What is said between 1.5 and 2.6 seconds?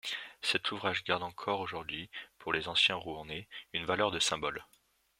aujourd’hui, pour